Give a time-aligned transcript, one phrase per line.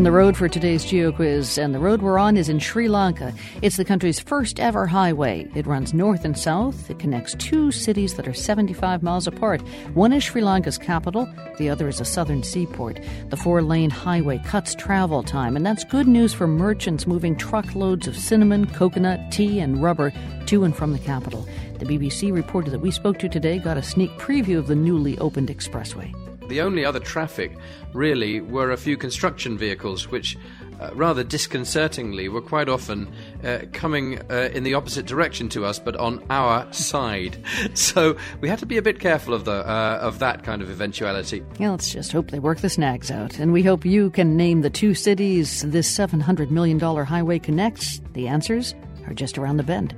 [0.00, 2.88] on the road for today's Geo Quiz, and the road we're on is in Sri
[2.88, 3.34] Lanka.
[3.60, 5.46] It's the country's first ever highway.
[5.54, 6.88] It runs north and south.
[6.88, 9.60] It connects two cities that are 75 miles apart.
[9.92, 11.28] One is Sri Lanka's capital,
[11.58, 12.98] the other is a southern seaport.
[13.28, 18.08] The four lane highway cuts travel time, and that's good news for merchants moving truckloads
[18.08, 20.14] of cinnamon, coconut, tea, and rubber
[20.46, 21.46] to and from the capital.
[21.78, 25.18] The BBC reporter that we spoke to today got a sneak preview of the newly
[25.18, 26.14] opened expressway.
[26.50, 27.56] The only other traffic,
[27.92, 30.36] really, were a few construction vehicles, which,
[30.80, 33.08] uh, rather disconcertingly, were quite often
[33.44, 37.38] uh, coming uh, in the opposite direction to us, but on our side.
[37.74, 40.70] So we had to be a bit careful of the uh, of that kind of
[40.70, 41.44] eventuality.
[41.58, 44.62] Yeah, let's just hope they work the snags out, and we hope you can name
[44.62, 48.00] the two cities this seven hundred million dollar highway connects.
[48.14, 48.74] The answers
[49.06, 49.94] are just around the bend.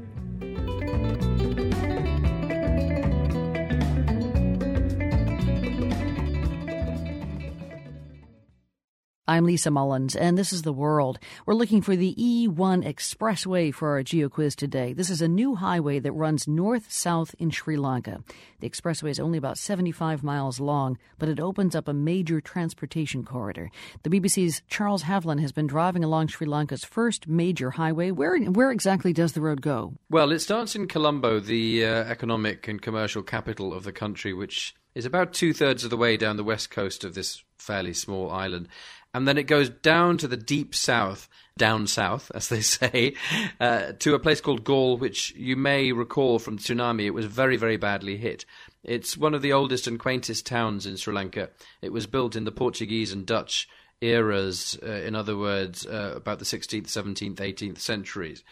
[9.33, 11.19] I'm Lisa Mullins, and this is The World.
[11.47, 14.93] We're looking for the E1 Expressway for our Geo Quiz today.
[14.93, 18.23] This is a new highway that runs north south in Sri Lanka.
[18.61, 23.25] The expressway is only about 75 miles long, but it opens up a major transportation
[23.25, 23.71] corridor.
[24.03, 28.11] The BBC's Charles Haviland has been driving along Sri Lanka's first major highway.
[28.11, 29.95] Where, where exactly does the road go?
[30.11, 34.75] Well, it starts in Colombo, the uh, economic and commercial capital of the country, which
[34.95, 38.31] is about two thirds of the way down the west coast of this fairly small
[38.31, 38.69] island
[39.15, 43.15] and then it goes down to the deep south, down south, as they say,
[43.61, 47.05] uh, to a place called Galle, which you may recall from the tsunami.
[47.05, 48.45] It was very, very badly hit.
[48.83, 51.51] It's one of the oldest and quaintest towns in Sri Lanka.
[51.81, 53.69] It was built in the Portuguese and Dutch
[54.01, 58.43] eras, uh, in other words, uh, about the 16th, 17th, 18th centuries.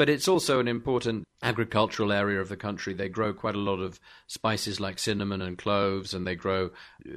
[0.00, 2.94] But it's also an important agricultural area of the country.
[2.94, 6.70] They grow quite a lot of spices like cinnamon and cloves, and they grow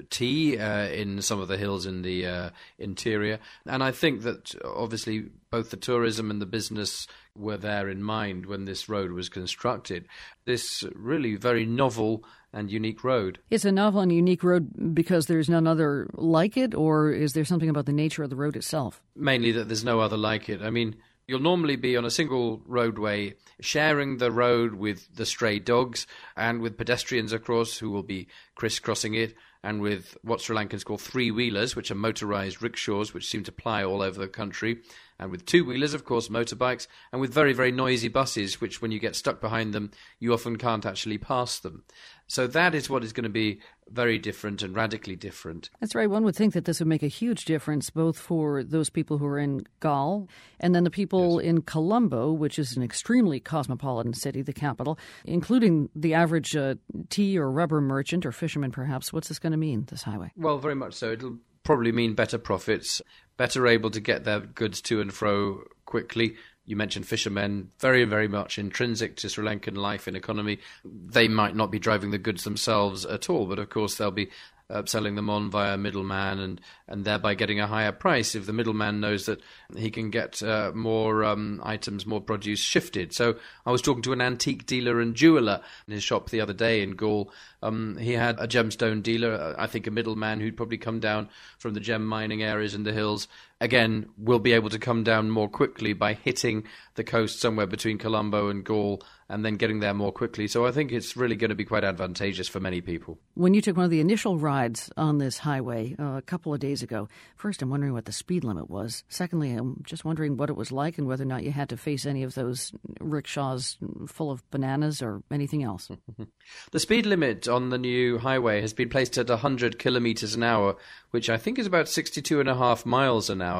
[0.09, 3.39] tea uh, in some of the hills in the uh, interior.
[3.65, 7.07] And I think that obviously both the tourism and the business
[7.37, 10.05] were there in mind when this road was constructed.
[10.43, 13.39] This really very novel and unique road.
[13.49, 17.45] It's a novel and unique road because there's none other like it, or is there
[17.45, 19.01] something about the nature of the road itself?
[19.15, 20.61] Mainly that there's no other like it.
[20.61, 25.57] I mean, You'll normally be on a single roadway, sharing the road with the stray
[25.57, 30.83] dogs and with pedestrians, course, who will be crisscrossing it, and with what Sri Lankans
[30.83, 34.81] call three wheelers, which are motorized rickshaws, which seem to ply all over the country,
[35.17, 38.91] and with two wheelers, of course, motorbikes, and with very, very noisy buses, which when
[38.91, 41.83] you get stuck behind them, you often can't actually pass them.
[42.33, 43.59] So that is what is going to be
[43.91, 45.69] very different and radically different.
[45.79, 46.09] That's right.
[46.09, 49.27] One would think that this would make a huge difference both for those people who
[49.27, 50.27] are in Galle
[50.59, 51.47] and then the people yes.
[51.47, 56.73] in Colombo, which is an extremely cosmopolitan city, the capital, including the average uh,
[57.09, 59.13] tea or rubber merchant or fisherman, perhaps.
[59.13, 60.31] What's this going to mean, this highway?
[60.35, 61.11] Well, very much so.
[61.11, 62.99] It'll probably mean better profits,
[63.37, 66.35] better able to get their goods to and fro quickly.
[66.65, 70.59] You mentioned fishermen, very, very much intrinsic to Sri Lankan life and economy.
[70.85, 74.29] They might not be driving the goods themselves at all, but of course they'll be
[74.69, 78.45] uh, selling them on via a middleman and, and thereby getting a higher price if
[78.45, 79.41] the middleman knows that
[79.75, 83.13] he can get uh, more um, items, more produce shifted.
[83.13, 83.35] So
[83.65, 86.81] I was talking to an antique dealer and jeweler in his shop the other day
[86.81, 87.31] in Galle.
[87.61, 91.29] Um, he had a gemstone dealer, uh, I think a middleman who'd probably come down
[91.57, 93.27] from the gem mining areas in the hills.
[93.63, 96.65] Again, we'll be able to come down more quickly by hitting
[96.95, 100.47] the coast somewhere between Colombo and Galle and then getting there more quickly.
[100.47, 103.17] So I think it's really going to be quite advantageous for many people.
[103.35, 106.59] When you took one of the initial rides on this highway uh, a couple of
[106.59, 109.03] days ago, first I'm wondering what the speed limit was.
[109.07, 111.77] Secondly, I'm just wondering what it was like and whether or not you had to
[111.77, 115.89] face any of those rickshaws full of bananas or anything else.
[116.71, 120.75] the speed limit on the new highway has been placed at 100 kilometers an hour,
[121.11, 123.52] which I think is about 62 and a half miles an hour.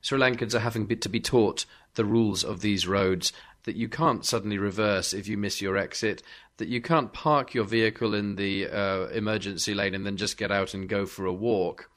[0.00, 3.32] Sri Lankans are having to be taught the rules of these roads
[3.64, 6.22] that you can't suddenly reverse if you miss your exit,
[6.56, 10.50] that you can't park your vehicle in the uh, emergency lane and then just get
[10.50, 11.88] out and go for a walk.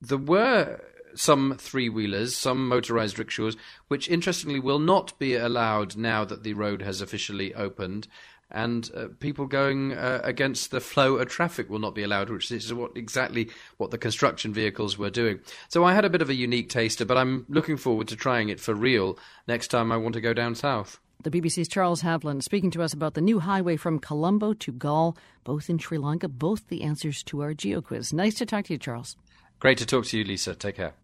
[0.00, 0.80] There were
[1.14, 3.56] some three wheelers, some motorized rickshaws,
[3.88, 8.06] which interestingly will not be allowed now that the road has officially opened
[8.50, 12.50] and uh, people going uh, against the flow of traffic will not be allowed, which
[12.50, 15.40] is what exactly what the construction vehicles were doing.
[15.68, 18.48] So I had a bit of a unique taster, but I'm looking forward to trying
[18.48, 21.00] it for real next time I want to go down south.
[21.22, 25.16] The BBC's Charles Haviland speaking to us about the new highway from Colombo to Galle,
[25.44, 28.12] both in Sri Lanka, both the answers to our geo quiz.
[28.12, 29.16] Nice to talk to you, Charles.
[29.58, 30.54] Great to talk to you, Lisa.
[30.54, 30.94] Take care.